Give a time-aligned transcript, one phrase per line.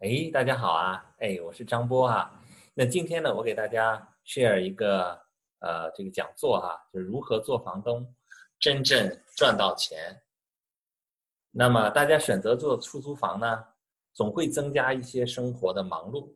[0.00, 1.04] 哎，大家好啊！
[1.18, 2.40] 哎，我是张波啊。
[2.72, 5.20] 那今天呢，我给大家 share 一个
[5.58, 8.14] 呃这个讲座哈，就是如何做房东，
[8.60, 10.22] 真正赚到钱。
[11.50, 13.64] 那么大家选择做出租房呢，
[14.14, 16.32] 总会增加一些生活的忙碌。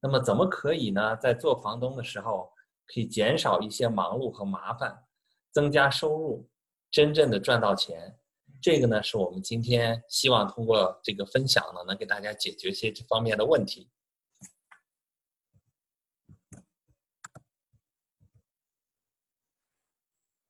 [0.00, 1.16] 那么怎么可以呢？
[1.18, 2.52] 在做房东的时候，
[2.88, 5.04] 可以减少一些忙碌和麻烦，
[5.52, 6.48] 增加收入，
[6.90, 8.18] 真正的赚到钱。
[8.60, 13.88] 这个呢，是我们今天希望通过这个分享呢，能给大家解决一些这方面的问题。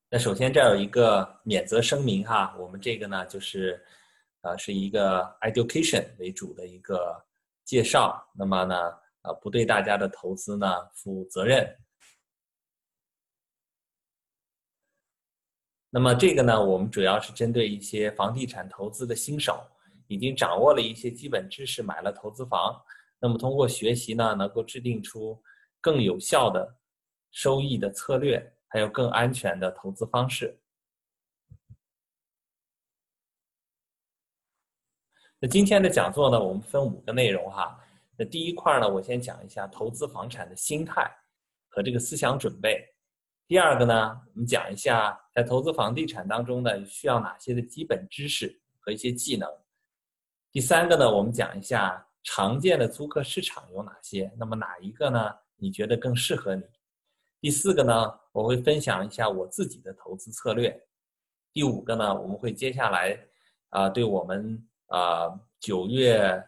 [0.09, 3.84] 那首先这儿有一个免责声明哈，我们这个呢就是，
[4.42, 7.23] 呃，是一个 education 为主的一个
[7.64, 8.75] 介绍，那么呢，
[9.23, 11.69] 呃，不对大家的投资呢负责任。
[15.97, 19.66] 那么这个呢，我们主要是针对一些房地产投资的新手，
[20.08, 22.78] 已经掌握了一些基本知识，买了投资房，
[23.19, 25.42] 那么通过学习呢，能够制定出
[25.80, 26.77] 更有效的
[27.30, 30.61] 收益的策略，还有更安全的投资方式。
[35.39, 37.74] 那今天的讲座呢，我们分五个内容哈。
[38.19, 41.11] 那第一块呢，我先讲一下投资房产的心态
[41.69, 42.86] 和这个思想准备。
[43.47, 49.47] 第二个呢，我们讲一下在投资房地产当中呢，需要哪些的基本知识和一些技能。
[50.51, 55.31] 第三个呢，我们讲一下常见的租客市场有哪些，那么哪一个呢？
[55.57, 56.62] 你觉得更适合你？
[57.39, 60.75] 第四个呢，我会分享一下我自己的投资策略。
[61.53, 63.14] 第五个呢，我们会接下来
[63.69, 66.42] 啊，对我们啊九月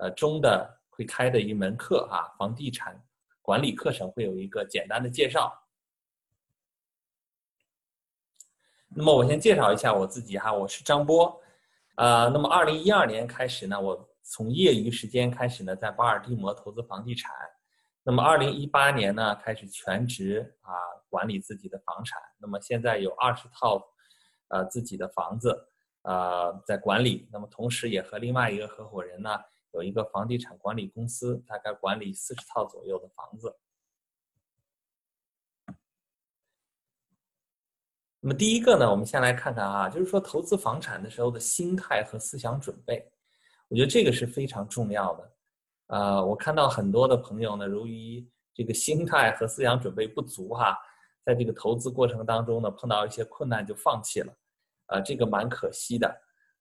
[0.00, 3.00] 呃中的会开的一门课哈，房地产
[3.40, 5.56] 管理课程会有一个简单的介绍。
[8.94, 11.40] 那么我先介绍一下我自己哈，我是张波，
[11.96, 17.32] 呃，那么二零一二年开始呢，我从业余时间开始呢，在巴尔的摩投资房地产，
[18.02, 20.72] 那么二零一八年呢，开始全职啊
[21.08, 23.82] 管理自己的房产，那么现在有二十套，
[24.48, 25.58] 呃自己的房子，
[26.02, 29.30] 呃在管理，那么同时也和另外一个合伙人呢，
[29.72, 33.56] 有一个房地产管理公司，大概管理四十套左右的房子。
[38.24, 43.04] 那么第一个呢，我们先来看看啊，就是说投资房产的时候的心态和思想准备，
[43.66, 45.32] 我觉得这个是非常重要的。
[45.88, 48.24] 呃，我看到很多的朋友呢，由于
[48.54, 50.78] 这个心态和思想准备不足哈，
[51.24, 54.32] 在这个投资过程当中呢，碰到一些困难就放弃了，
[54.86, 56.08] 呃，这个蛮可惜的。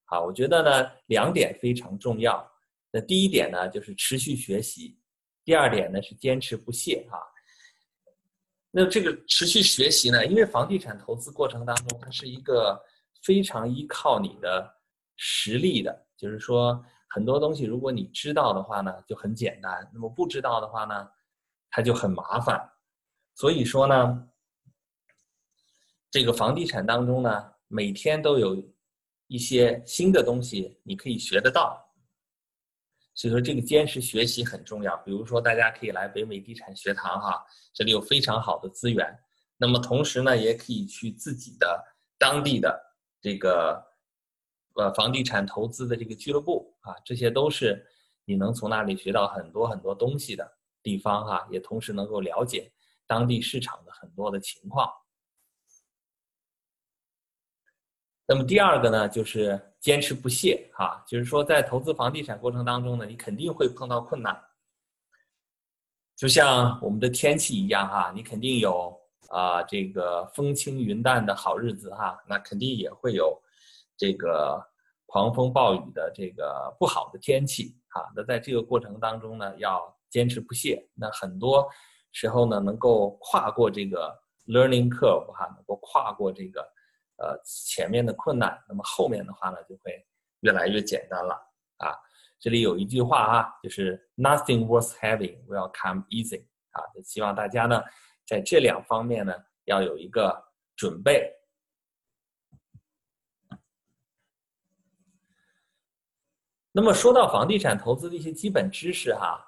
[0.06, 2.44] 啊，我觉得呢，两点非常重要。
[2.92, 4.98] 那第一点呢，就是持续学习；
[5.46, 7.20] 第二点呢，是坚持不懈哈。
[8.74, 10.26] 那这个持续学习呢？
[10.26, 12.82] 因为房地产投资过程当中，它是一个
[13.22, 14.74] 非常依靠你的
[15.18, 16.08] 实力的。
[16.16, 21.10] 就是说，很多东西如果你知道的话呢，就很简单；那么不知道的话呢，
[21.70, 22.62] 它就很麻烦。
[23.36, 24.30] 所以说呢，
[26.10, 28.64] 这个房地产当中呢，每天都有
[29.28, 31.91] 一些新的东西你可以学得到。
[33.14, 34.96] 所以说，这个坚持学习很重要。
[34.98, 39.20] 比如说，大家可以来北美地产学堂哈，这里有非常好的资源。
[39.58, 41.84] 那么同时呢，也可以去自己的
[42.18, 43.84] 当地的这个
[44.76, 47.86] 呃房地产投资的这个俱乐部啊，这些都是
[48.26, 52.72] 你能从那里学到很多很多东西的地方哈，也同时能够了解
[53.06, 54.90] 当地市场的很多的情况。
[58.26, 64.40] 那么第二个呢，就是坚持不懈哈，就是说在投资房地产过程当中呢，你肯定会碰到困难，
[66.16, 68.96] 就像我们的天气一样哈，你肯定有
[69.30, 73.36] 啊这个风轻云淡的好日子哈，那肯定也会有
[73.98, 74.64] 这个
[75.08, 78.08] 狂风暴雨的这个不好的天气哈。
[78.16, 81.68] 那在这个过程当中呢，要坚持不懈，那很多
[82.12, 84.16] 时候呢，能够跨过这个
[84.46, 86.64] learning curve 哈，能够跨过这个。
[87.22, 90.04] 呃，前面的困难，那么后面的话呢，就会
[90.40, 91.36] 越来越简单了
[91.78, 91.94] 啊。
[92.40, 97.80] 这里有一句话啊，就是 “Nothing worth having will come easy” 啊，就希望大家呢，
[98.26, 99.36] 在这两方面呢，
[99.66, 100.36] 要有一个
[100.76, 101.32] 准备。
[106.72, 109.40] 那么说到房地产投资的一些基本知识哈，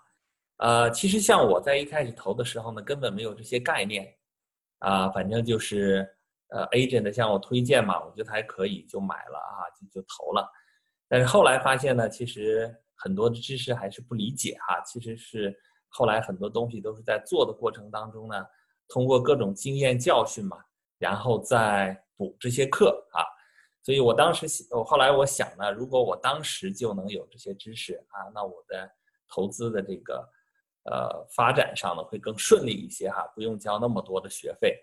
[0.58, 4.16] 呃，其实像我在一开始投的时候呢，根本没有这些概念
[4.78, 6.08] 啊，反正就是。
[6.54, 10.48] 呃，agent 向我推荐嘛，我觉得还可以，就买了啊，就就投了。
[11.08, 14.80] 但是后来发现呢，其实很多的知识还是不理解哈。
[14.82, 15.52] 其实是
[15.90, 18.46] 后来很多东西都是在做的过程当中呢，
[18.88, 20.58] 通过各种经验教训嘛，
[21.00, 23.26] 然后再补这些课啊。
[23.82, 28.90] 所以我当时，我后来我想呢，如果我当时就能有这些知识啊，那我的
[29.28, 30.30] 投资的这个
[30.84, 34.80] 呃发展上呢会更顺利一些哈，不用交那么多的学费。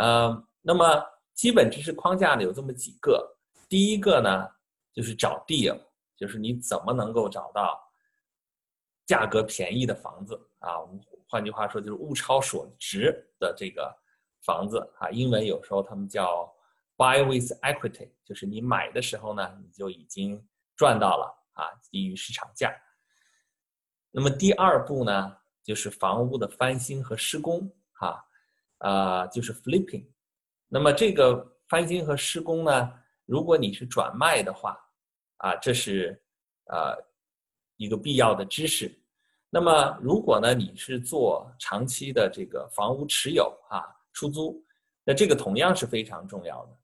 [0.00, 3.26] 嗯，那么基本知识框架呢有这么几个，
[3.70, 4.46] 第一个呢
[4.92, 5.80] 就是找 deal，
[6.14, 7.80] 就是你怎么能够找到
[9.06, 10.78] 价格便宜的房子啊？
[10.78, 13.10] 我们换句话说就是物超所值
[13.40, 13.90] 的这个
[14.44, 16.46] 房子啊，英文有时候他们叫
[16.98, 22.70] buy with equity，就是你买的时候呢你就已经赚到了啊，低于市场价。
[24.10, 25.34] 那么第二步呢
[25.64, 28.22] 就是房屋的翻新和施工哈。
[28.80, 30.06] 啊，就是 flipping。
[30.68, 32.92] 那么这个翻新和施工呢，
[33.24, 34.78] 如果你是转卖的话，
[35.38, 36.22] 啊，这是
[36.66, 36.94] 呃
[37.76, 38.94] 一个必要的知识。
[39.50, 43.82] 那么如果呢你是做长期的这个房屋持有啊
[44.12, 44.62] 出租，
[45.04, 46.76] 那这个同样是非常重要的。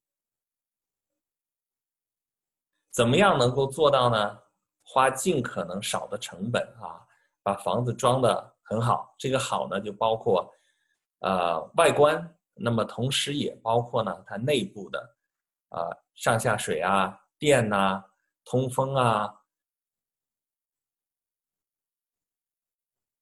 [2.91, 4.39] 怎么样能够做到呢？
[4.83, 7.01] 花尽可能少的成本啊，
[7.43, 9.15] 把房子装的很好。
[9.19, 10.51] 这个好呢，就包括。
[11.21, 15.17] 呃，外观，那么同时也包括呢，它内部的，
[15.71, 18.05] 啊，上下水啊、电呐、
[18.45, 19.35] 通风啊，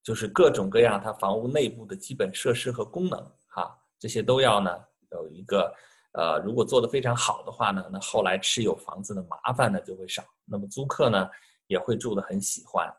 [0.02, 3.18] 就是各种各样它房屋内部的基本设施和功能，
[3.48, 4.70] 哈，这些都要呢
[5.10, 5.74] 有一个，
[6.12, 11.30] 呃，如果做的非常好的话呢，那后来持有房子的麻烦呢就会少，那么租客呢
[11.68, 12.94] 也会住的很喜欢。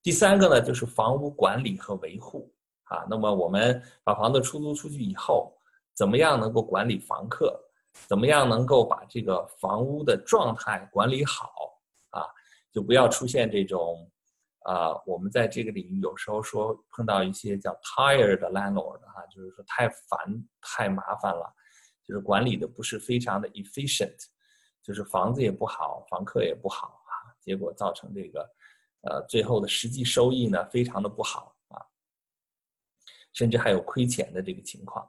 [0.00, 2.55] 第三个呢，就是房屋管理和维护。
[2.86, 5.56] 啊，那么我们把房子出租出去以后，
[5.94, 7.62] 怎么样能够管理房客？
[8.06, 11.48] 怎么样能够把这个房屋的状态管理好？
[12.10, 12.22] 啊，
[12.70, 14.06] 就不要出现这种，
[14.64, 21.50] 啊，我们在这个领域有时候说碰到一些叫 tired landlord 哈，就是说太烦太麻烦了，
[22.06, 24.14] 就是管理的不是非常的 efficient，
[24.82, 28.46] 就是房子也不好，房客也不好啊，结果造成这个，
[29.08, 31.55] 呃，最后的实际收益呢非常的不好。
[33.36, 35.06] 甚至还有亏钱的这个情况。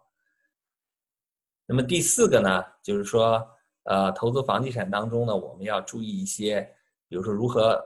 [1.66, 3.50] 那么第四个呢，就是说，
[3.84, 6.62] 呃，投资房地产当中呢，我们要注意一些，
[7.08, 7.82] 比如说如何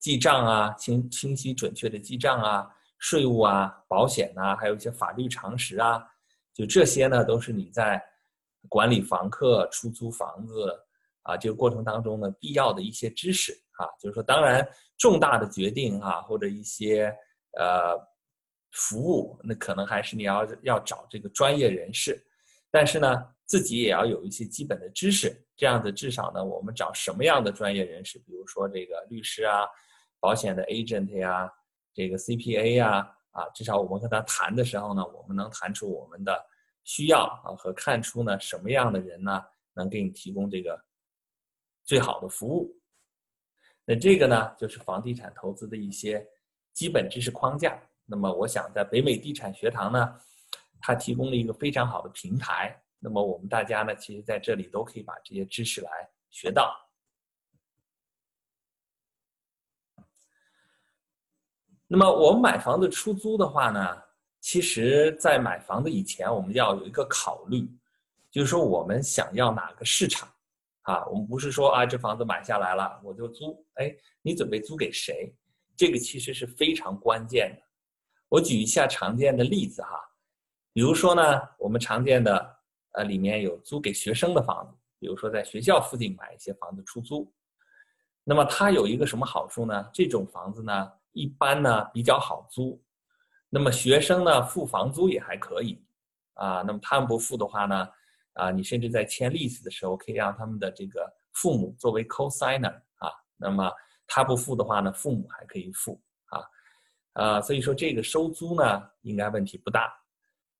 [0.00, 6.04] 记账啊，清清晰准确的记账啊，税务啊，保险呐，还有一些法律常识啊，
[6.52, 8.02] 就这些呢，都是你在
[8.68, 10.76] 管理房客、出租房子
[11.22, 13.86] 啊这个过程当中呢必要的一些知识啊。
[14.00, 17.16] 就是说，当然重大的决定啊，或者一些
[17.56, 18.07] 呃。
[18.78, 22.16] 服务那可能还是你要要找这个专业人士，
[22.70, 29.66] 但是呢，自己也要有一些基本的知识，这样子至少呢，我们找什么样的专业人士，比如说这个律师啊、
[30.20, 31.52] 保险的 agent 呀、
[31.92, 33.00] 这个 CPA 呀，
[33.32, 36.40] 啊，至少我们和他谈的时候呢，我们能谈出我们的
[36.84, 39.42] 需要啊，和看出呢什么样的人呢
[39.74, 40.80] 能给你提供这个
[41.84, 42.72] 最好的服务。
[43.84, 46.24] 那这个呢，就是房地产投资的一些
[46.74, 47.82] 基本知识框架。
[48.10, 50.18] 那么，我想在北美地产学堂呢，
[50.80, 52.74] 它提供了一个非常好的平台。
[52.98, 55.90] 那么，我们大家呢，其实在这里都可以把这些知识来
[56.30, 56.74] 学到。
[61.86, 64.02] 那么，我们买房子出租的话呢，
[64.40, 67.70] 其实，在买房子以前，我们要有一个考虑，
[68.30, 70.26] 就是说我们想要哪个市场
[70.82, 71.04] 啊？
[71.08, 75.30] 我们不是说啊，这房子买下来了我就租，哎，你准备租给谁？
[75.76, 77.67] 这个其实是非常关键的。
[78.28, 79.98] 我举一下常见的例子哈，
[80.72, 81.22] 比如说呢，
[81.58, 82.56] 我们常见的
[82.92, 87.32] 呃里面有租给学生的房子，比如说在学校附近买一些房子出租，
[88.24, 89.88] 那么它有一个什么好处呢？
[89.94, 92.78] 这种房子呢，一般呢比较好租，
[93.48, 95.82] 那么学生呢付房租也还可以，
[96.34, 97.88] 啊，那么他们不付的话呢，
[98.34, 103.72] 啊，你甚至在签 lease 的时候可以让他们的这个父母作为 co-signer 啊，那么
[104.06, 105.98] 他不付的话呢，父母还可以付。
[107.18, 109.92] 啊，所以说这个收租呢，应该问题不大，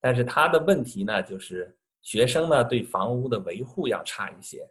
[0.00, 1.72] 但是他的问题呢，就是
[2.02, 4.68] 学生呢对房屋的维护要差一些，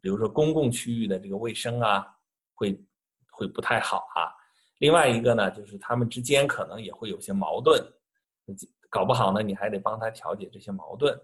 [0.00, 2.06] 比如说公共区域的这个卫生啊，
[2.54, 2.82] 会
[3.30, 4.32] 会不太好啊。
[4.78, 7.78] 另外一个呢，就是他们之间可能也会有些矛盾，
[8.88, 11.14] 搞不好呢，你还得帮他调解这些矛盾。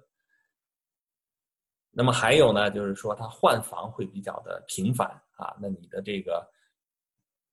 [1.91, 6.47] 那么还有呢，就是说他换房会比较的频繁啊，那你的这个。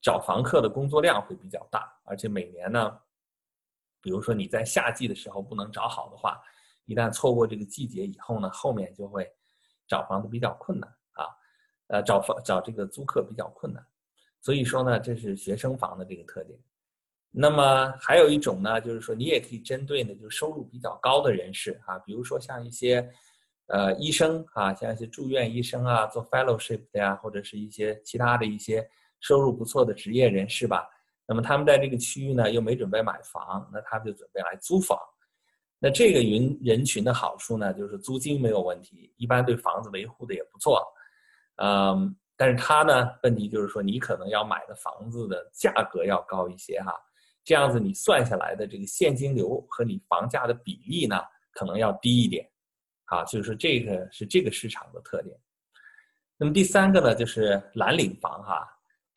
[0.02, 2.98] 找房客的工作量会比较大，而且每年呢，
[4.02, 6.42] 比如说你在夏季的时候不能找好的话，
[6.86, 9.30] 一旦错过这个季节以后呢，后面就会
[9.90, 11.26] 找房子比较困难啊，
[11.88, 13.86] 呃，找房找这个租客比较困难，
[14.40, 16.58] 所以说呢，这是学生房的这个特点。
[17.30, 23.08] 那么还有一种呢，就是说你也可以针对呢，就是收入比较高的人士啊，比如说像一些
[23.68, 28.90] 呃医生啊，像一些住院医生啊，做 fellowship 的呀，或者是一些其他的一些。
[29.20, 30.88] 收入不错的职业人士吧。
[31.28, 34.98] 那么他们在这个区域呢，又没准备买房，那他就准备来租房。
[35.78, 40.84] 那这个云人群的好处呢，就是租金没有问题，一般对房子维护的也不错。
[41.58, 46.92] 嗯，但是他呢，问题就是说，你可能要买的房子的价格要高一些哈，
[47.44, 51.22] 这样子你算下来的这个现金流和你房价的比例呢，
[51.52, 52.50] 可能要低一点。
[53.06, 55.38] 啊，就是说这个是这个市场的特点。
[56.38, 58.68] 那么第三个呢，就是蓝领房哈。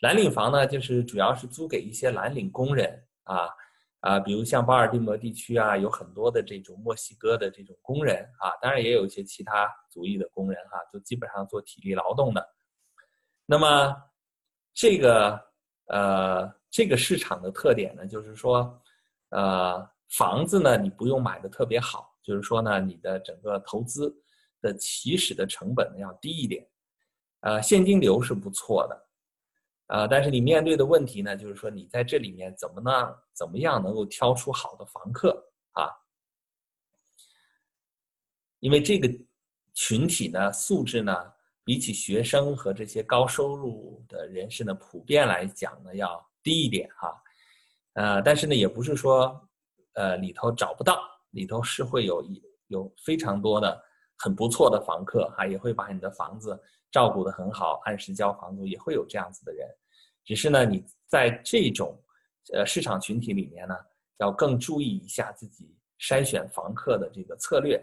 [0.02, 3.48] 蓝领房呢，就是主要是租给一些蓝领工人啊
[4.00, 12.44] 啊，比如像巴尔的摩地区啊，有很多的这种墨西哥的这种工人啊，当然也有一些其他族裔的工人哈，就基本上做体力劳动的。
[13.46, 13.96] 那么
[14.74, 15.40] 这个
[15.86, 18.76] 呃这个市场的特点呢，就是说
[19.30, 24.12] 呃房子呢，你不用买的特别好，就是说呢，你的整个投资
[24.60, 26.66] 的起始的成本呢要低一点，
[27.42, 29.08] 呃现金流是不错的。
[29.92, 33.14] 呃，但是你面对的问题呢，就是说你在这里面怎么呢？
[33.34, 35.28] 怎么样能够挑出好的房客
[35.72, 35.84] 啊？
[38.60, 39.06] 因为这个
[39.74, 41.12] 群体呢，素质呢，
[41.62, 47.22] 比起学生和这些高收入的人士呢，普遍来讲呢，要低一点哈。
[47.92, 49.46] 呃，但是呢，也不是说
[49.92, 53.78] 呃里头找不到，里头是会有一有非常多的
[54.16, 56.58] 很不错的房客哈，也会把你的房子
[56.90, 59.68] 照顾得很好，按时交房租，也会有这样子的人。
[60.24, 62.00] 只是呢，你在这种
[62.54, 63.76] 呃市场群体里面呢，
[64.18, 67.82] 要更注意一下自己筛选房客的这个策略。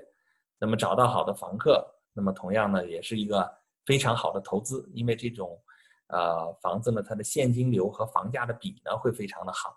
[0.58, 3.50] 那么找到好的房客，那么同样呢，也是一个
[3.86, 5.62] 非常好的投资，因为这种
[6.08, 9.76] 呃房子呢，它的现金流和房价的比呢会非常的好。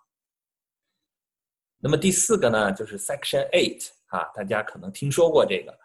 [1.78, 5.76] 那么第四个呢，就是 Section Eight 啊，大家可能听说过这个，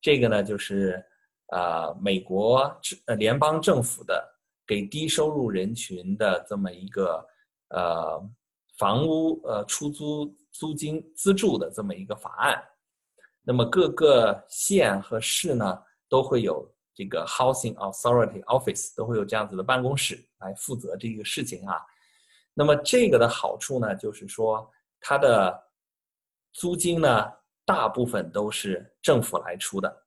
[0.00, 1.04] 这个呢就是
[1.52, 2.76] 呃美国
[3.06, 4.33] 呃联邦政府的。
[4.66, 7.26] 给低收入人群的这么一个
[7.68, 8.30] 呃
[8.78, 12.62] 房屋呃出租租金资助的这么一个法案，
[13.42, 21.80] 那么各个县和市呢都会有这个 Housing Authority Office 都会有这样子的办公室来负责这个事情啊。
[22.54, 25.62] 那么这个的好处呢，就是说它的
[26.52, 27.30] 租金呢
[27.64, 30.04] 大部分都是政府来出的，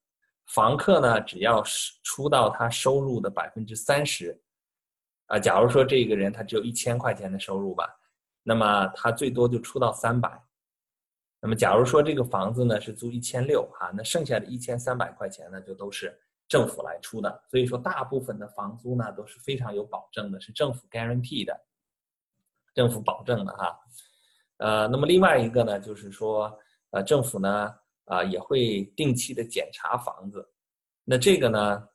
[0.47, 4.41] 房客呢只要是出到他收入的百分之三十。
[5.27, 7.85] 啊，假如说这个人他只有一千块钱的收入吧，
[8.43, 10.41] 那么他最多就出到三百。
[11.41, 16.17] 那么假如说这个房子呢是租一千六哈，那剩下的一千三百块钱呢就都是
[16.47, 17.43] 政府来出的。
[17.49, 21.53] 所以说大部分的房租呢都是非常有保证的，是政府 guarantee 的，
[22.73, 23.79] 政府保证的哈。
[24.57, 26.57] 呃，那么另外一个呢就是说，
[26.91, 30.49] 呃，政府呢啊也会定期的检查房子，
[31.03, 31.87] 那这个呢。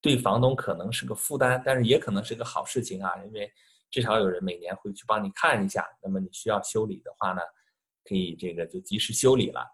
[0.00, 3.50] 对房东可能是个负担，但是也可能是个好事情啊，因为
[3.90, 5.86] 至少有人每年会去帮你看一下。
[6.02, 7.40] 那么你需要修理的话呢，
[8.04, 9.66] 可以这个就及时修理了。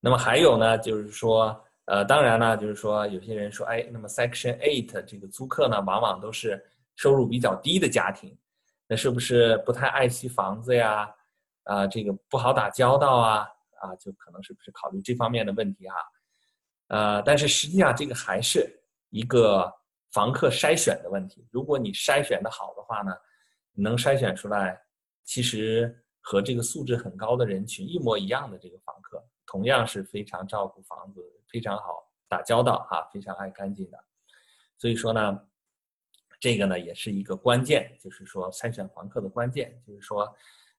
[0.00, 6.62] 那么还有呢，就是说，呃，当然呢，就是说有些人说，哎，那么 Section Eight 这个租客呢，往往都是
[6.96, 8.36] 收入比较低的家庭，
[8.86, 11.14] 那是不是不太爱惜房子呀？
[11.64, 13.46] 啊，这个不好打交道啊？
[13.80, 15.94] 啊，就可能是不是考虑这方面的问题啊？
[16.90, 18.68] 呃，但是实际上这个还是
[19.10, 19.72] 一个
[20.10, 21.46] 房客筛选的问题。
[21.52, 23.14] 如果你筛选的好的话呢，
[23.74, 24.76] 能筛选出来，
[25.22, 34.04] 其实和这个素质很高的人群一模一样的这个房客，同样是非常照顾房子、非常好打交道哈，非常爱干净的。
[34.76, 35.40] 所以说呢，
[36.40, 40.28] 这个呢也是一个关键，就是说筛选房客的关键，就是说，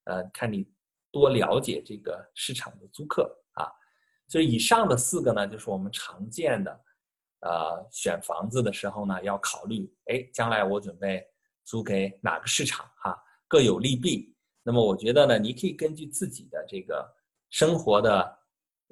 [0.04, 0.70] 呃，看你
[1.10, 3.72] 多了解这个市场的租客啊。
[4.32, 6.72] 所以以上的四个呢，就是我们常见的，
[7.42, 11.22] 呃，选房子的时候呢，要考虑，哎，将来我准备
[11.66, 14.34] 租给哪个市场哈，各有利弊。
[14.64, 17.06] 那么我觉得呢，你可以根据自己的这个
[17.50, 18.40] 生活的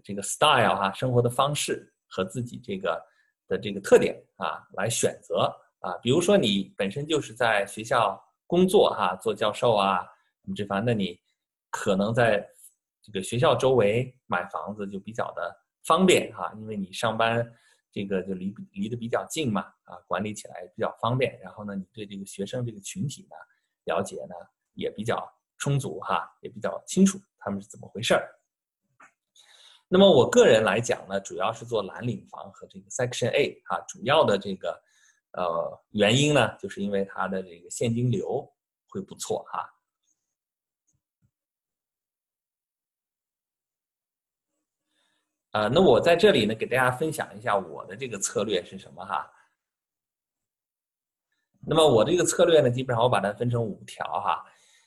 [0.04, 3.02] 这个 style 哈，生活的方式和自己这个
[3.48, 5.94] 的这个特点啊，来选择啊。
[6.02, 10.06] 比如说你本身就是在学校工作哈，做教授啊，
[10.54, 11.18] 这方那你
[11.70, 12.46] 可能在。
[13.02, 17.50] 这个学校周围买房子就比较的方便哈，因为你上班
[17.92, 21.40] 这个就离离得比较近嘛，啊，管理起来比较方便。
[21.42, 23.36] 然后呢，你对这个学生这个群体呢
[23.86, 24.36] 了解呢
[24.74, 25.28] 也比较
[25.58, 28.30] 充足哈，也比较清楚他们是怎么回事儿。
[29.88, 34.80] 那么我个人来讲呢，主要是做蓝领房和这个 Section A 哈，主要的这个
[35.32, 38.48] 呃原因呢，就是因为它的这个现金流
[38.88, 39.68] 会不错哈。
[45.52, 49.30] 啊那我在这里呢，给大家分享一下我的这个策略是什么哈？
[51.62, 54.46] 那么我这个策略呢，基本上我把它分成五条哈。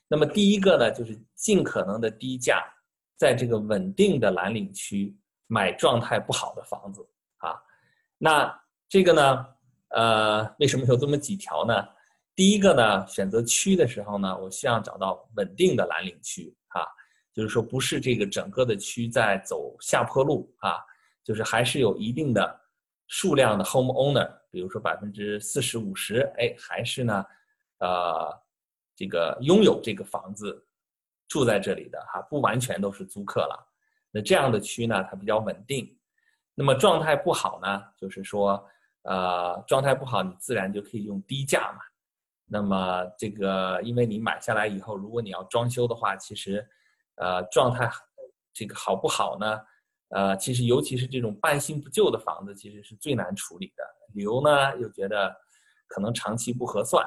[0.08, 2.64] 那么第一个呢，就是尽可能的低价，
[3.16, 5.16] 在这个稳定的蓝领区
[5.46, 7.06] 买状态不好的房子
[7.38, 7.60] 啊。
[8.18, 9.46] 那这个呢，
[9.88, 11.86] 呃，为什么有这么几条呢？
[12.34, 16.54] 第一个呢，选择区的时候呢，我希望找到稳定的蓝领区，
[17.32, 20.76] 就是说不是这个整个的区在走下坡路啊，
[21.24, 22.60] 就是还是有一定的
[23.08, 27.24] 数量的 home owner，比如说百分之四十五十，哎，还是呢，
[27.78, 28.42] 呃。
[28.94, 30.64] 这个拥有这个房子，
[31.26, 33.72] 住在这里的哈，不完全都是租客了。
[34.12, 35.98] 那这样的区呢，它比较稳定。
[36.54, 38.64] 那么状态不好呢，就是说，
[39.04, 41.78] 呃，状态不好，你自然就可以用低价嘛。
[42.44, 46.64] 那么这个，因为你买下来以后，如果你要装修的话，其实，
[47.16, 47.90] 呃，状态
[48.52, 49.60] 这个好不好呢？
[50.08, 53.84] 呃，其实尤其是这种半新不旧的房子，其实是最难处理的。
[54.12, 55.34] 留呢，又觉得
[55.86, 57.06] 可能长期不合算。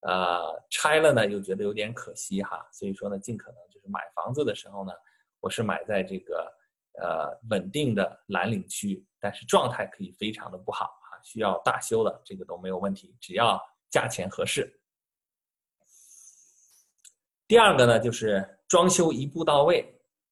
[0.00, 4.92] 呃，拆了呢又觉得有点可惜哈，所以说呢，尽可能就是买房子的时候呢，
[5.40, 6.50] 我是买在这个
[7.02, 14.72] 呃稳定的蓝领区，但是状态可以非常的不好啊，需要大修的这个都没有问题，只要价钱合适。
[17.46, 19.84] 第二个呢，就是装修一步到位，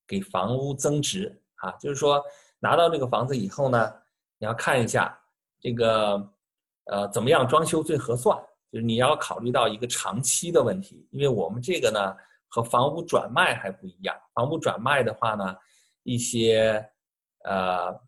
[0.06, 2.22] 给房屋增值啊，就是说
[2.60, 3.92] 拿到这个房子以后呢，
[4.38, 5.18] 你要看一下
[5.60, 6.30] 这个
[6.84, 8.38] 呃怎么样装修最合算。
[8.72, 12.14] 就是你要考虑到一个长期的问题，因为我们这个呢
[12.48, 14.14] 和房屋转卖还不一样。
[14.34, 15.56] 房屋转卖的话呢，
[16.02, 16.84] 一些
[17.44, 17.98] 呃，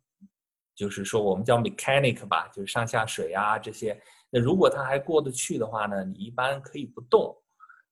[0.75, 3.99] 就是说我们叫 mechanic 吧，就是上下水啊这些。
[4.31, 7.35] 那如果它还过得去的话呢，你一般可以不动，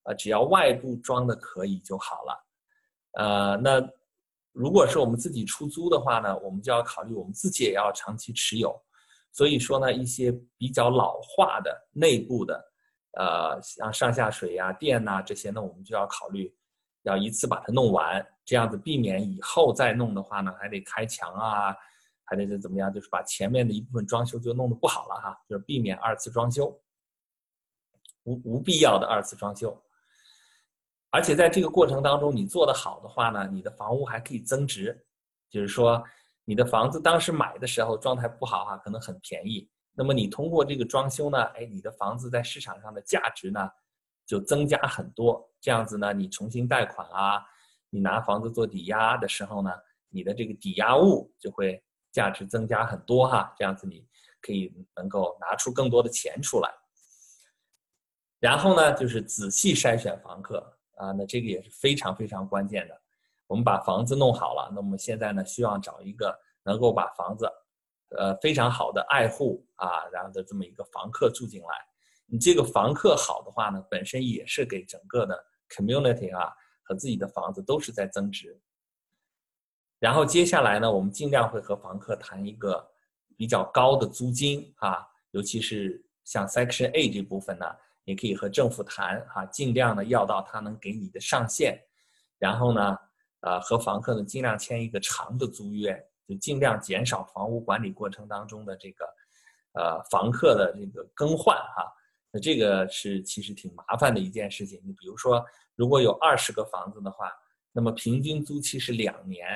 [0.07, 2.47] 啊，只要外部装的可以就好了。
[3.13, 3.85] 呃，那
[4.53, 8.73] 如果是我们自己出租的话呢，我们就要考虑我们自己也要长期持有。
[9.33, 12.71] 所以说呢，一些比较老化的内部的，
[13.19, 16.51] 呃，像上下水呀、电呐这些，那我们就要考虑，
[17.03, 21.75] 要一次把它弄完，这样子避免以后再弄的话呢，还得开墙啊，
[22.23, 26.67] 还得怎么样，就是把前面的一部分装修就弄得不好了哈，就是避免二次装修，
[28.23, 29.79] 无无必要的二次装修。
[31.09, 35.05] 而且在这个过程当中，你做得好的话呢，你的房屋还可以增值，
[35.49, 36.03] 就是说。
[36.49, 39.69] 你的房子当时买的时候状态不好哈，可能很便宜。
[39.91, 43.69] 那么你通过这个装修呢，哎，你的房子在市场上的价值呢
[44.25, 45.45] 就增加很多。
[45.59, 47.43] 这样子呢，你重新贷款啊，
[47.89, 49.69] 你拿房子做抵押的时候呢，
[50.07, 53.53] 你的这个抵押物就会价值增加很多哈。
[53.57, 54.07] 这样子你
[54.39, 56.73] 可以能够拿出更多的钱出来。
[58.39, 63.01] 然后呢，就是仔细筛选房客啊，那这个也是非常非常关键的。
[63.47, 67.49] 我们把房子弄好了，那我们现在呢，需要找一个能够把房子，
[68.17, 71.67] 呃，非常好的爱护啊，然后的这么一个房客住进来。
[72.25, 76.51] 你这个房客好的话呢，本身也是给整个的 community 啊
[76.83, 78.59] 和自己的房子都是在增值。
[79.99, 82.85] 然后接下来呢，我们尽量会和房客谈一个
[83.37, 87.65] 比较高的租金啊，尤其是像 Section A 这部分呢，
[88.07, 91.79] 也可以和政府谈啊，尽量的要到他能给你的上限，
[92.39, 92.97] 然后呢。
[93.41, 95.95] 呃，和房客呢尽量签一个长的租约，
[96.27, 99.05] 就尽量减少房屋管理过程当中的这个，
[99.73, 101.85] 呃，房客的这个更换哈。
[102.31, 104.81] 那这个是其实挺麻烦的一件事情。
[104.83, 107.31] 你比如说，如果有二十个房子的话，
[107.71, 109.47] 那么平均租期是两年，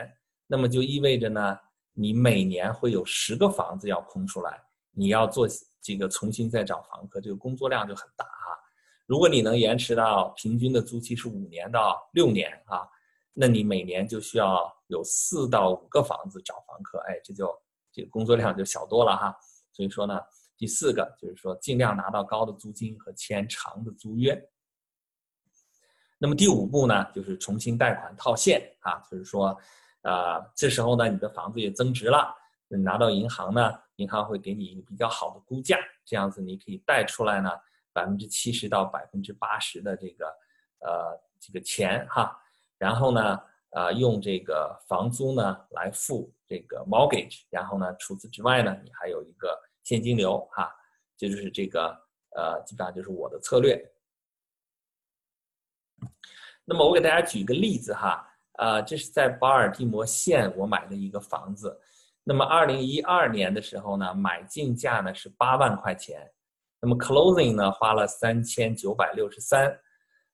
[0.46, 1.58] 那么就意味着呢，
[1.94, 5.48] 你每年会有十个房子要空出来，你要做
[5.82, 8.58] 这个重新再找房客，这个工作量就很大哈。
[9.06, 12.88] 如果你能延迟到平均的租期是五年到六年啊。
[13.34, 17.50] 那你每年就需要有四到五个房子找房客，哎，这就
[17.90, 19.34] 这个工作量就小多了哈。
[19.72, 20.20] 所以说呢，
[20.58, 24.38] 第四个就是说尽量拿到高的租金和签长的租约。
[26.18, 29.58] 那么第五步呢，就是重新贷款套现啊，就是说，
[30.02, 32.36] 呃，这时候呢，你的房子也增值了，
[32.78, 37.50] 拿到银行呢，银行会给你一个比较好的估价，这样子你可以贷出来呢
[37.94, 40.26] 百分之七十到百分之八十的这个
[40.80, 42.38] 呃这个钱哈。
[42.78, 43.40] 然后呢，
[43.72, 50.74] 啊，用这个房租呢来付这个 mortgage，然后呢，除此之外呢，你还有一个现金流哈，
[51.16, 51.90] 这就是这个
[52.36, 53.80] 呃，基本上就是我的策略。
[56.64, 61.80] 那么我给大家举一个例子哈，呃，这是在巴尔的摩县我买的一个房子，
[62.24, 66.32] 那么二零一二年的时候呢，买进价呢是八万块钱，
[66.80, 69.80] 那么 closing 呢花了三千九百六十三，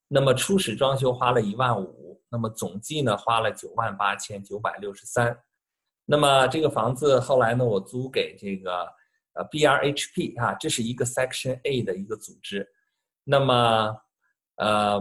[0.07, 2.07] 那么初始装修花了一万五。
[2.29, 5.39] 那么总计呢花了九万八千九百六十三，
[6.03, 8.85] 那么这个房子后来呢我租给这个
[9.31, 12.69] 呃 B R H P 啊，这是一个 Section A 的一个组织，
[13.23, 13.97] 那么，
[14.57, 14.99] 呃，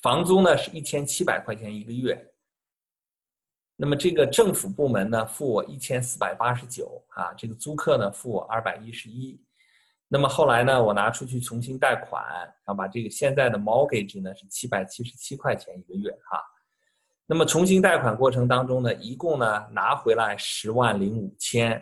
[0.00, 2.32] 房租呢是一千七百块钱一个月。
[3.80, 9.40] 那么这个政府部门呢付我一千四百八十九啊，这个租客呢付我二百一十一。
[10.08, 16.42] 那么后来呢，我拿出去重新贷款，然后把这个现在的 mortgage 呢是七百七十七块钱一个月哈。
[17.24, 21.80] 那么重新贷款过程当中呢，一共呢拿回来十万零五千，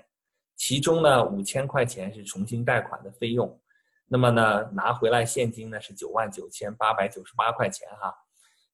[0.54, 3.59] 其中呢五千块钱是重新贷款的费用，
[4.06, 8.14] 那么呢拿回来现金呢是九万九千八百九十八块钱哈。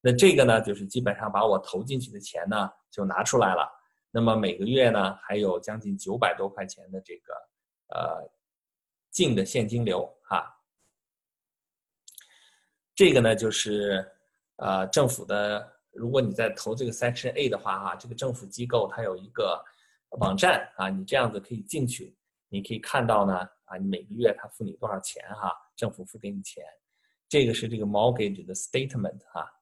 [0.00, 3.68] 那这个呢就是基本上把我投进去的钱呢就拿出来了，
[4.12, 7.34] 那么每个月呢还有将近九百多块钱的这个
[7.88, 8.30] 呃
[9.10, 10.48] 净的现金流哈。
[12.94, 14.08] 这个呢就是
[14.58, 15.72] 呃政府的。
[15.94, 19.62] 如果你在投这个 Section A 的话，哈，这个政府机构它有一个
[20.12, 22.16] 网站啊，你这样子可以进去，
[22.48, 26.64] 你可以看到呢，啊，你每个月他付你多少钱哈，政府付给你钱，
[27.28, 29.52] 这个是这个 mortgage 的 statement 哈。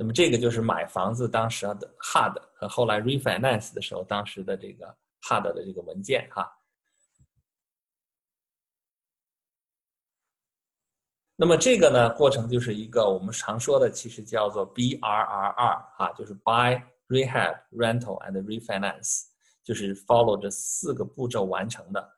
[0.00, 4.86] 那么这个就是买房子当时的 HUD 和后来 refinance 的时候当时的这个
[5.22, 6.48] HUD 的这个文件哈。
[11.34, 19.24] 那么这个呢，过程就是一个我们常说的，其实叫做 BRRR 啊，就是 Buy, Rehab, Rental and Refinance，
[19.64, 22.08] 就是 follow 这四个步骤完成的。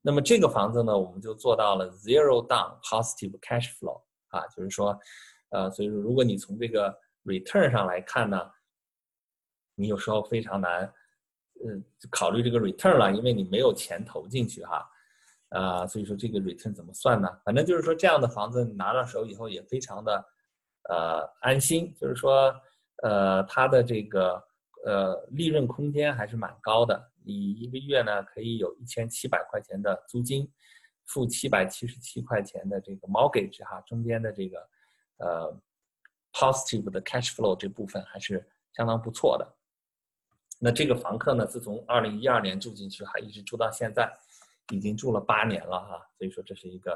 [0.00, 4.98] 那么这个房子呢，我们就做到了 Zero Down Positive Cash Flow 啊，就是说，
[5.50, 6.98] 呃，所以说如果你从这个
[7.28, 8.50] Return 上来看呢，
[9.74, 10.92] 你有时候非常难，
[11.64, 14.88] 嗯，考虑这个 Return 了，因为你没有钱投进去哈。
[15.50, 17.40] 啊，所以说这个 return 怎么算呢？
[17.42, 20.24] 反正就是说这样的房子你拿到手以后也非常的，
[20.90, 21.90] 呃，安心。
[21.98, 22.54] 就是说，
[23.02, 24.34] 呃，它的这个
[24.84, 27.02] 呃利润空间还是蛮高的。
[27.24, 30.46] 你一个月呢可以有一千七百块钱的租金，
[31.06, 34.58] 付七百七十七块钱的这个 mortgage 哈，中间的这个
[35.16, 35.58] 呃
[36.32, 39.54] positive 的 cash flow 这部分还是相当不错的。
[40.58, 44.12] 那这个房客呢，自从二零一二年住进去，还一直住到现在。
[44.70, 46.92] 已经住了八年了哈，所以说这是一个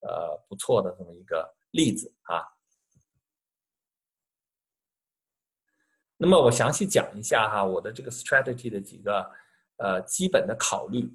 [0.00, 2.44] 呃不错的这么一个例子啊。
[6.18, 9.26] 那么我详细讲一下哈，我的这个 strategy 的几个
[9.78, 11.10] 呃基本的考虑。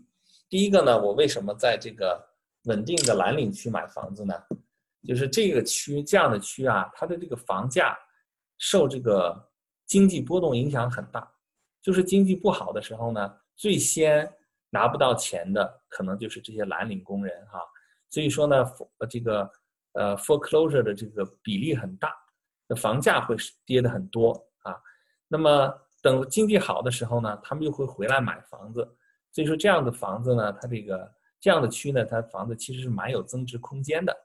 [0.50, 2.28] 第一个呢，我为什么在这个
[2.64, 4.34] 稳定的蓝领区买房子呢？
[5.08, 7.98] 就是这个区这样的区啊，它的这个房价
[8.58, 9.50] 受这个
[9.86, 11.30] 经济波动影响很大。
[11.82, 14.32] 就是经济不好的时候呢，最先。
[14.72, 17.60] 拿不到钱的可能就是这些蓝领工人哈，
[18.12, 18.64] 所以说呢，
[19.10, 19.52] 这个
[19.94, 22.14] 呃 foreclosure 的这个比例很大，
[22.68, 23.36] 那房价会
[23.66, 24.32] 跌的很多
[24.62, 24.80] 啊。
[25.28, 28.88] 那么等经济好的时候呢，他们又会回来买房子，
[29.32, 34.16] 所以说这样的房子呢，它这个这样的区呢，它房子其实是蛮有增值空间的。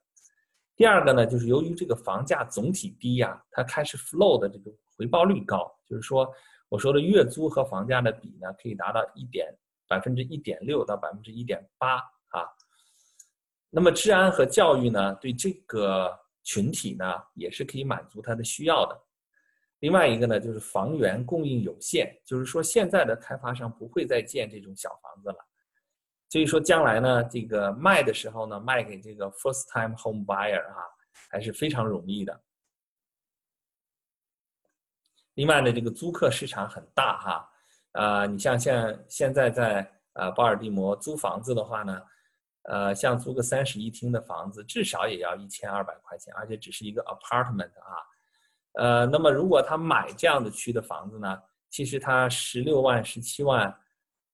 [0.77, 6.29] 第二个呢，就是由于这个房价总体低呀，它开始 flow 的这个回报率高，就是说
[6.69, 9.55] 我说的月租和房价的比呢，可以达到一点。
[9.87, 11.97] 百分之一点六到百分之一点八
[12.29, 12.49] 啊，
[13.69, 16.11] 那么治安和教育呢，对这个
[16.43, 18.99] 群体呢也是可以满足他的需要的。
[19.81, 25.37] 另外一个呢，就是房源供应有限，就是说现在的开发商不会再建这种小房子了，
[26.35, 30.83] 所以说将来呢，这个卖的时候呢，卖给这个 first time home buyer 啊，
[31.31, 32.41] 还是非常容易的。
[35.35, 37.51] 另外呢，这个租客市场很大哈。
[37.93, 42.03] 啊，你像现现在在啊巴尔的摩租房子的话呢，
[42.63, 47.95] 呃，像租个三室一厅的房子，至少也要一千二百块钱，而且只是一个 apartment 啊，
[48.73, 53.73] 呃，那么如果他买这样的区的房子呢，其实他十六万、十七万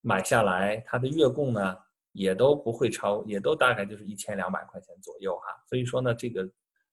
[0.00, 1.76] 买下来，他的月供呢
[2.12, 5.62] 也都不会超，也都大概就是一千两百块钱左右哈。
[5.68, 6.49] 所以说呢，这个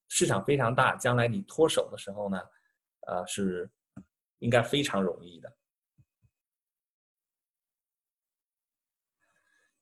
[0.09, 2.39] 市场非常大，将来你脱手的时候呢，
[3.07, 3.69] 呃，是
[4.39, 5.51] 应该非常容易的。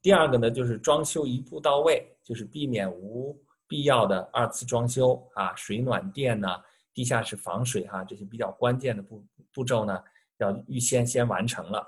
[0.02, 3.36] 第二个呢，就是装修一步到位，就是避免无
[3.68, 6.48] 必要的二次装修啊，水暖电呢，
[6.94, 10.04] 地下室防水哈，这些比较关键的步步骤呢，
[10.38, 11.86] 要预先先完成了。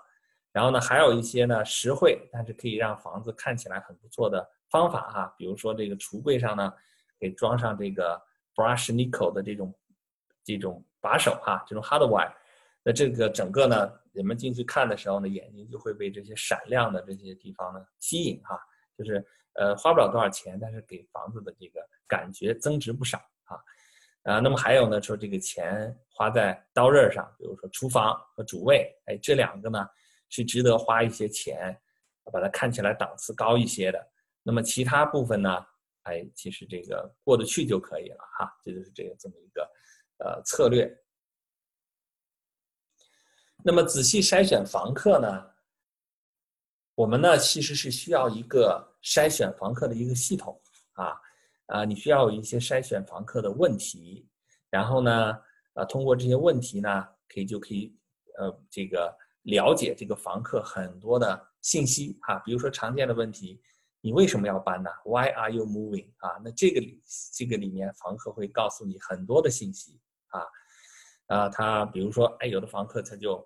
[0.58, 6.74] 然后呢，还有一些呢实惠，但是可以让房子看起来很不错的方法哈，比如说这个橱柜上呢，
[7.20, 8.20] 给装上这个
[8.56, 9.72] brush nickel 的这种
[10.43, 12.34] 这种把手哈，这种 hardware。
[12.82, 18.60] 那这个整个呢，人们进去看的时候呢，眼睛就会被这些闪亮的这些地方呢吸引哈，
[18.98, 23.62] 就是呃花不了多少钱，但是给房子的这个感觉增值不少啊，
[24.24, 29.88] 啊，那么还有呢，说这个钱花在刀刃上，比如说厨房和主卫，哎，这两个呢
[30.30, 31.80] 是值得花一些钱，
[32.32, 34.12] 把它看起来档次高一些的。
[34.44, 35.66] 那么其他部分呢，
[36.04, 39.70] 哎，其实这个过得去就可以了哈，这就是这个这么一个
[40.20, 40.90] 呃策略。
[43.63, 45.46] 那么仔细筛选房客呢，
[46.96, 50.62] 我们呢其实是需要一个筛选房客的一个系统
[50.94, 51.20] 啊
[51.68, 54.28] 啊，你需要有一些筛选房客的问题，
[54.70, 55.34] 然后呢，
[55.74, 57.98] 啊通过这些问题呢，可以就可以
[58.38, 59.18] 呃这个。
[59.48, 63.62] 了解这个房客很多的信息啊，比如说常见的问题，
[64.02, 66.12] 你为什么要搬呢？Why are you moving？
[66.18, 66.82] 啊，那这个
[67.34, 70.44] 这个里面房客会告诉你很多的信息啊，
[71.28, 73.42] 啊，他比如说，哎，有的房客他就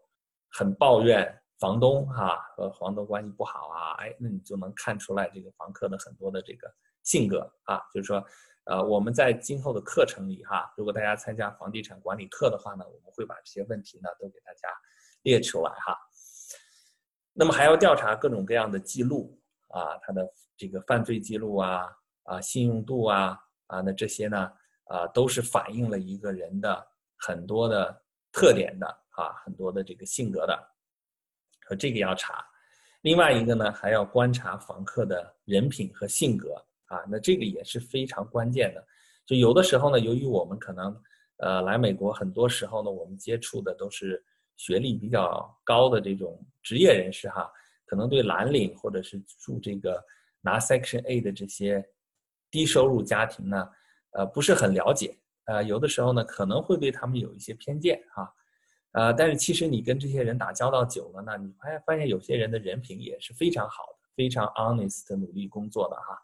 [0.50, 6.68] 很抱怨房东哈，和房东关系不好啊，哎，那你就能看出来这个房客的很多的这个
[7.04, 8.26] 性格啊，就是说，
[8.66, 14.68] 呃，我们在今后的课程里哈，如果大家参加房地产管理课的话呢，我们会把这些问题呢都给大家。
[15.24, 15.96] 列出来哈，
[17.32, 21.88] 那么还要调查各种各样的记录啊，他的这个犯罪记录啊
[22.24, 24.52] 啊，信用度啊啊，那这些呢
[24.86, 30.58] 啊，都是反映了一个人的很多的特点的啊，很多的这个性格的，
[31.66, 32.44] 和这个要查。
[33.02, 36.56] 另外一个呢，还要观察房客的人品和性格
[36.86, 38.84] 啊，那这个也是非常关键的。
[39.26, 41.00] 就有的时候呢，由于我们可能
[41.38, 44.26] 呃来美国，很多时候呢，我们接触的都是。
[44.62, 47.52] 学历比较高的这种职业人士哈，
[47.84, 50.00] 可能对蓝领或者是住这个
[50.40, 51.84] 拿 Section A 的这些
[52.52, 53.68] 低收入家庭呢，
[54.12, 58.32] 呃，不是很了解，呃，有的时候呢可能会对他们有一些偏见哈，
[58.92, 66.16] 呃，但是其实你跟这些人打交道久了呢，你发现发现有些人的人品也是非常好的，非常 honest 努力工作的哈，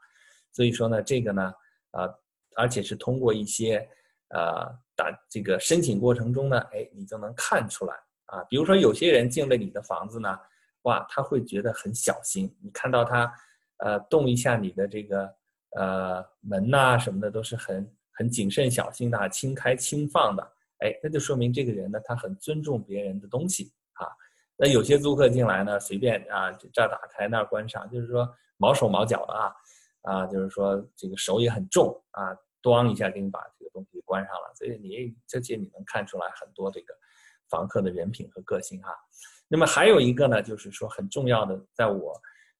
[0.52, 1.52] 所以说呢，这个呢，
[1.90, 2.08] 啊，
[2.56, 3.78] 而且是通过一些
[4.30, 7.96] 呃打这个申请过程中呢，哎，你就能看出来。
[8.28, 10.38] 啊，比如说有些人进了你的房子呢，
[10.84, 12.54] 哇，他会觉得很小心。
[12.62, 13.34] 你看到他，
[13.78, 15.34] 呃，动一下你的这个
[15.78, 20.44] 呃门呐什么的，都是很很谨慎小心的，轻开轻放的。
[20.80, 24.08] 哎，那就说明这个人呢，他很尊重别人的东西啊。
[24.58, 29.56] 那有些租客进来呢，随便啊，这儿打开那儿关上，就是说毛手毛脚的啊，
[30.02, 34.54] 啊，就是说这个手也很重啊，咣一下给你把这个东西关上了。
[34.56, 36.94] 所以你这些你能看出来很多这个。
[37.50, 38.90] 房客的人品和个性哈，
[39.48, 42.14] 那么还有一个呢，就是说很重要的，在我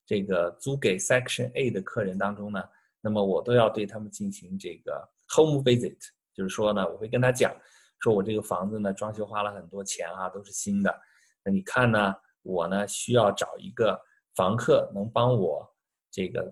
[0.06, 2.62] 这个租给 Section A 的客人当中呢，
[3.00, 5.98] 那么我都要对他们进行这个 home visit，
[6.34, 7.54] 就是说呢，我会跟他讲，
[8.00, 10.98] 说我这个房子呢装修花了很多钱啊，都是新的，
[11.44, 14.00] 那你看呢，我呢需要找一个
[14.34, 15.68] 房客能帮我
[16.10, 16.42] 这个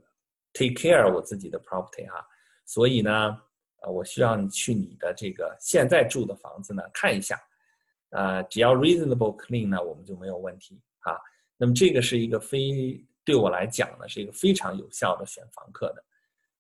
[0.53, 2.23] take care 我自己的 property 哈，
[2.67, 3.41] 所以呢，
[3.81, 7.41] 呃，我需要你去你的这个现在住的房子呢看一下。
[8.11, 11.19] 啊，只要 reasonable clean 呢，我们就没有问题啊。
[11.57, 16.05] 那么这个是一个非对我来讲呢，是一个非常有效的选房客的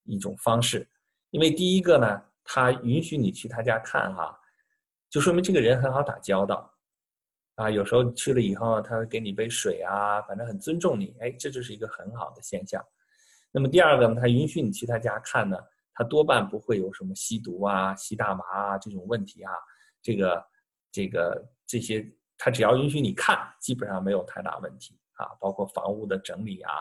[0.04, 0.86] 一种方式。
[1.30, 4.36] 因为第一个呢，他允许你去他家看哈，
[5.08, 6.70] 就说明这个人很好打交道
[7.54, 7.70] 啊。
[7.70, 11.14] 有时候去了以后，他会给你杯水啊，反正很尊重你。
[11.20, 12.84] 哎，这就是一个很好的现象。
[13.52, 15.56] 那么第二个呢，他允许你去他家看呢，
[15.94, 19.52] 他多半不会有什么吸毒啊、吸大麻啊这种问题啊。
[20.02, 20.44] 这个。
[20.96, 25.26] 这个这些，他只要允许你看，基本上没有太大问题啊。
[25.38, 26.72] 包括房屋的整理啊，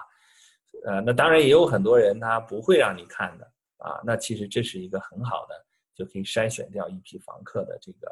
[0.85, 3.43] 呃，那当然也有很多人他不会让你看的
[3.79, 3.99] 啊。
[4.05, 8.07] 那其实这是一个很好的，就可以筛选掉一批房客的这个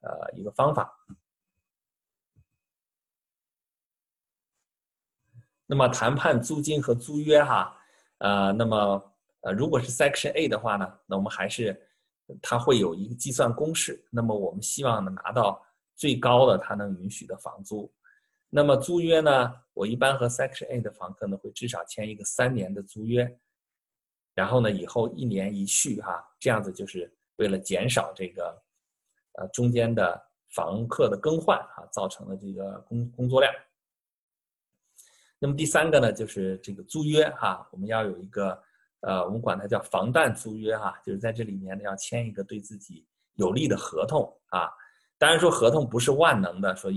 [0.00, 0.92] 呃一个方法。
[5.66, 7.78] 那么谈判租金和租约哈，
[8.18, 11.80] 呃，那么呃如果是 Section A 的话呢，那我们还是。
[12.40, 15.62] 它会有一个计算公式，那么我们希望呢拿到
[15.94, 17.92] 最高的它能允许的房租。
[18.48, 23.38] 那么租约呢，我一般和 Section A 的房客呢会至少签一个三年的租约，
[24.34, 28.62] 然后呢以后一年一续哈，这样子就是为了减少这个
[29.32, 33.52] 呃中间的房客的更换哈造成的这个工工作量。
[35.38, 38.58] 那么第三个呢就是这个租约哈，我们要有一个。
[39.06, 44.70] 呃，我们管它叫防弹租约哈，就是在这里面呢要签一个对自己有利的合同啊。
[45.18, 46.90] 当然说合同不是万能的，说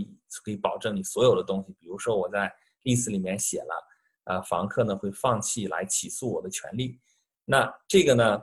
[0.43, 1.73] 可以保证你所有的东西。
[1.79, 3.87] 比如说我在例子里面写了，
[4.23, 6.97] 呃，房客呢会放弃来起诉我的权利，
[7.43, 8.41] 那这个呢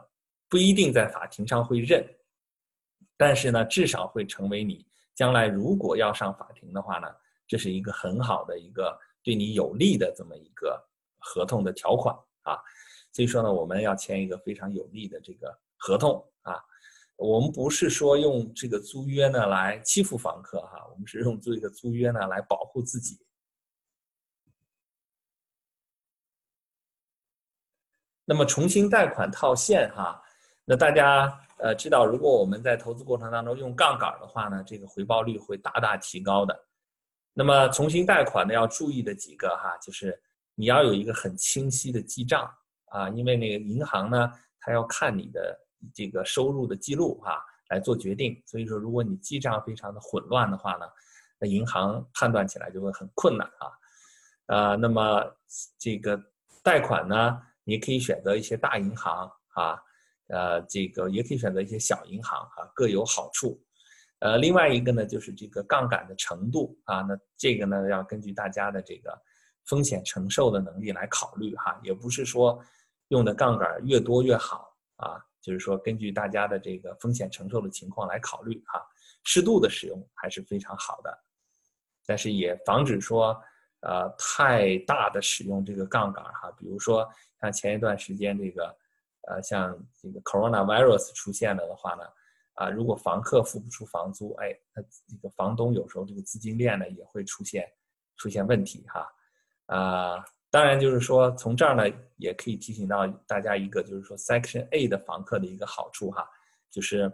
[0.49, 2.07] 不一定在法庭上会认，
[3.17, 7.09] 但是呢至少会成为你将来如果要上法庭的话呢，
[7.47, 10.79] 这是一个很好的一个对你有利的这么一个
[11.19, 12.59] 合同的条款啊。
[13.15, 16.61] 所以说呢，我们要签一个非常有利的这个合同啊。
[17.17, 23.17] 我们不是说用这个租约呢来欺负房客哈，我们是用这个租约呢来保护自己。
[28.25, 30.21] 那么重新贷款套现哈，
[30.65, 36.67] 那大家呃知道，如果我们在投资过程当中用杠杆的话呢，这个回报率会大大提高的。
[37.33, 40.21] 那么重新贷款呢要注意的几个哈，就是
[40.57, 42.53] 你要有一个很清晰的记账
[42.95, 45.59] 啊，因为那个银行呢，它要看你的
[45.93, 48.41] 这个收入的记录哈来做决定。
[48.47, 50.87] 所以说，如果你记账非常的混乱的话呢，
[51.41, 53.67] 那银行判断起来就会很困难啊。
[54.47, 55.25] 呃，那么
[55.79, 56.17] 这个
[56.63, 57.43] 贷款呢？
[57.67, 59.81] 你可以选择一些大银行啊，
[60.29, 63.59] 呃，这个也可以选择一些小银行啊，各有好处。
[64.21, 69.19] 呃，另外一个呢，就是这个杠杆的程度啊，那这个呢要根据大家的这个
[69.65, 72.63] 风险承受的能力来考虑哈，也不是说
[73.09, 78.81] 用的杠杆越多越好啊，就是说根据大家的这个风险承受的情况来考虑哈，
[79.25, 81.19] 适度的使用还是非常好的，
[82.07, 83.41] 但是也防止说
[83.81, 87.09] 呃太大的使用这个杠杆哈，比如说。
[87.41, 88.75] 像前一段时间这个，
[89.29, 92.03] 呃，像这个 coronavirus 出现了的话呢，
[92.55, 97.71] 啊，如果房客付不出房租，哎，那这个房东有时候这个资金链呢也会出现
[98.17, 99.13] 出现问题哈，
[99.67, 106.25] 啊，当然就是说从这儿呢也可以提醒到大家一个，就是说 Section A 的房客的一个好处哈，
[106.71, 107.13] 就是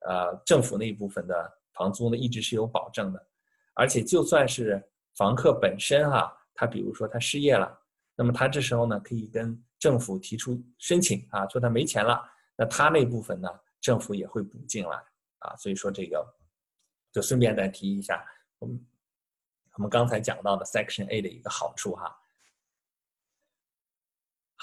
[0.00, 3.26] 呃政府那一部分的房租呢一直是有保证的，
[3.72, 4.78] 而且就算是
[5.16, 7.80] 房客本身哈，他比如说他失业了，
[8.14, 12.22] 那么他这时候呢可以跟政府提出申请啊，说他没钱了，
[12.56, 13.48] 那他那部分呢，
[13.80, 15.02] 政府也会补进来
[15.38, 15.56] 啊。
[15.56, 16.22] 所以说这个，
[17.10, 18.22] 就顺便再提一下，
[18.58, 18.86] 我们
[19.78, 22.18] 我们刚才讲到的 Section A 的一个好处哈。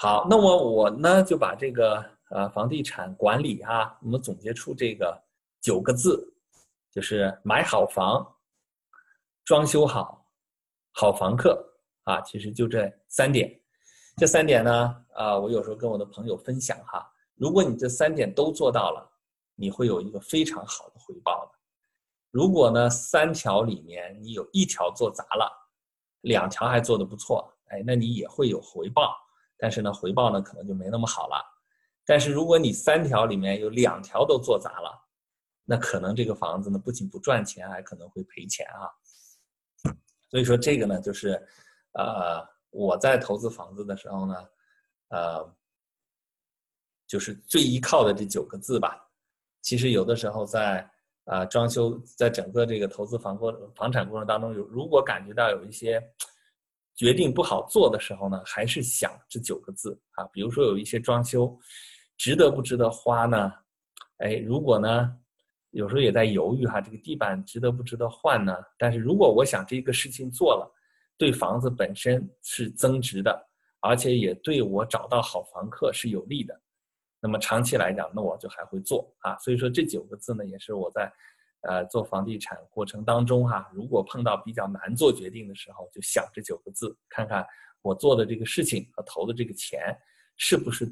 [0.02, 5.22] 好，那么我呢就把这个呃房地产管理哈，我们总结出这个
[5.60, 6.26] 九个字，
[6.90, 8.26] 就是买好房、
[9.44, 10.26] 装修好、
[10.92, 11.62] 好房客
[12.04, 13.54] 啊，其实就这三点。
[14.16, 19.06] 这三点呢，啊，我有时候跟我的朋友分享哈，如果你这三点都做到了，
[19.54, 21.58] 你会有一个非常好的回报的。
[22.30, 25.52] 如果呢，三条里面你有一条做砸了，
[26.22, 29.14] 两条还做得不错，哎，那你也会有回报，
[29.60, 31.36] 但是呢，回报呢可能就没那么好了。
[32.04, 34.90] 但是如果你三条里面有两条都做砸了，
[35.64, 38.88] 那可能这个房子呢不仅不赚钱，还可能会赔钱啊。
[40.30, 41.40] 所以说这个呢，就是，
[41.92, 42.48] 呃。
[42.72, 44.48] 我在投资房子的时候呢，
[45.08, 45.56] 呃，
[47.08, 49.04] 就是最依靠的这九个字吧。
[49.60, 50.88] 其实有的时候在
[51.24, 56.00] 啊装修，在整个这个投资房过房产过程当中，有如果感觉到有一些
[57.00, 60.24] 决定不好做的时候呢，还是想这九个字啊。
[60.34, 61.58] 比如说有一些装修，
[62.18, 63.50] 值得不值得花呢？
[64.18, 65.16] 哎，如果呢，
[65.70, 68.54] 有时候也在犹豫哈，这个地板值得不值得换呢？
[68.76, 70.76] 但是如果我想这个事情做了。
[71.16, 73.46] 对房子本身是增值的，
[73.80, 76.58] 而且也对我找到好房客是有利的。
[77.20, 79.36] 那么长期来讲，那我就还会做啊。
[79.36, 81.12] 所以说这九个字呢，也是我在
[81.62, 87.46] 呃做房地产过程当中哈，如果碰到比较难做决定的时候，就想这九个字，看看
[87.82, 89.96] 我做的这个事情和投的这个钱
[90.36, 90.90] 是不是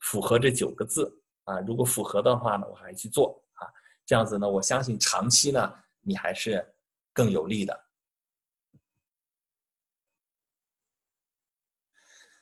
[0.00, 1.12] 符合这九个字
[1.44, 1.60] 啊。
[1.60, 3.66] 如果符合的话呢，我还去做啊。
[4.04, 6.64] 这样子呢，我相信长期呢，你还是
[7.12, 7.78] 更有利的。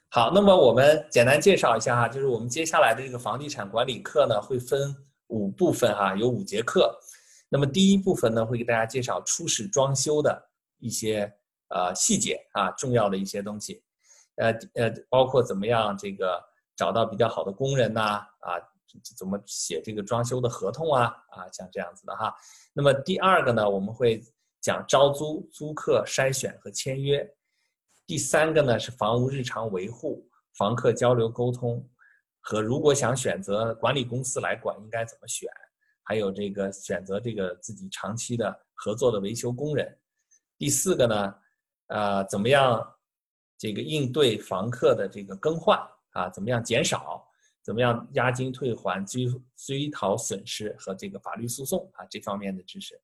[0.08, 4.92] 好，那么我们简单介绍一下哈，就是我们接下来的这个房地产管理课呢，会分
[5.28, 6.98] 五部分哈，有五节课。
[7.52, 11.30] 那么第一部分呢，会给大家介绍初始装修的一些
[11.68, 13.82] 呃细节啊，重要的一些东西，
[14.36, 16.40] 呃呃，包括怎么样这个
[16.76, 18.54] 找到比较好的工人呐，啊，
[19.16, 22.32] 怎么写这个装修的合同啊，啊，像这样子的哈。
[22.72, 24.22] 那么第二个呢，我们会
[24.60, 27.28] 讲招租、租客筛选和签约。
[28.06, 30.24] 第三个呢是房屋日常维护、
[30.56, 31.84] 房客交流沟通，
[32.40, 35.48] 和如果想选择管理公司来管，应该怎么选？
[36.02, 39.98] 还有这个选择这个自己长期的合作的维修工人。
[40.58, 41.34] 第四个呢，
[41.86, 42.84] 呃，怎么样
[43.56, 45.78] 这个应对房客的这个更换
[46.10, 46.28] 啊？
[46.30, 47.26] 怎么样减少？
[47.62, 52.98] 怎么样押金退还、追追讨损失和这个法律诉讼啊这方面的知识。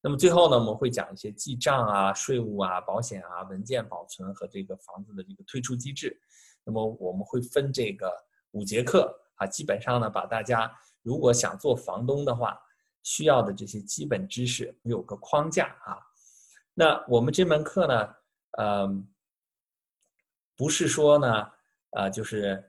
[0.00, 6.18] 那么最后呢，我们会讲一些记账啊、税务啊、保险啊、文件保存和这个房子的这个退出机制。
[6.64, 8.10] 那么我们会分这个
[8.52, 10.72] 五节课啊，基本上呢，把大家
[11.02, 12.60] 如果想做房东的话，
[13.02, 15.98] 需要的这些基本知识有个框架啊。
[16.74, 18.14] 那我们这门课呢，
[18.58, 19.04] 呃，
[20.56, 21.46] 不是说呢，
[21.90, 22.62] 呃，就是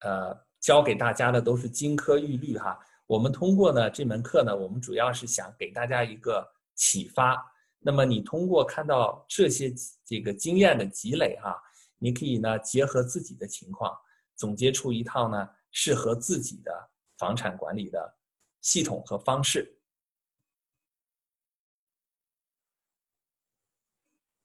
[0.00, 2.78] 呃，教给大家的都是金科玉律哈。
[3.06, 6.46] 我们通过呢这门课呢，我们主要是想给大家一个。
[6.78, 7.42] 启发，
[7.78, 9.72] 那么你通过看到这些
[10.04, 11.56] 这个经验的积累哈，
[11.96, 13.96] 你可以呢结合自己的情况，
[14.34, 18.16] 总结出一套呢适合自己的房产管理的
[18.60, 19.72] 系统和方式。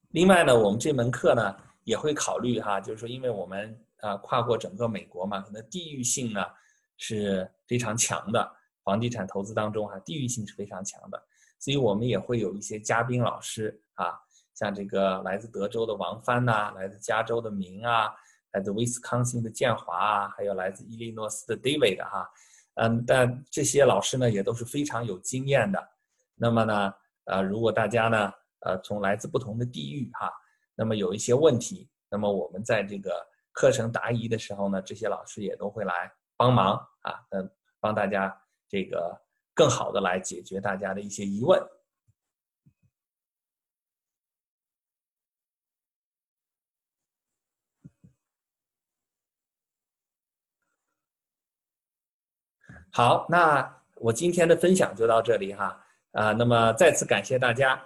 [0.10, 6.46] 另外呢，我们这门课呢也会考虑哈，就是说，因为我们啊跨过整个美国嘛，可能地域性呢
[6.98, 8.58] 是非常强的。
[8.84, 11.24] 房地产投资当中哈，地域性是非常强的，
[11.60, 14.20] 所以我们也会有一些嘉宾老师啊，
[14.56, 18.10] 像这个来自德州的王帆呐，来自加州的明啊，
[18.54, 22.28] 来自威斯康星的建华啊，还有来自伊利诺斯的 David 哈，
[22.76, 25.82] 嗯，但这些老师呢也都是非常有经验的。
[26.36, 26.94] 那么呢，
[27.26, 30.32] 呃，如果大家呢，呃，从来自不同的地域哈，
[30.76, 33.12] 那么有一些问题，那么我们在这个
[33.52, 38.36] 课程答疑的时候呢，这些老师也都会来帮忙啊，嗯，帮大家
[38.68, 39.16] 这个
[39.54, 41.62] 更好的来解决大家的一些疑问。
[52.92, 55.78] 好，那我今天的分享就到这里哈，
[56.12, 57.82] 啊，那么再次感谢大家。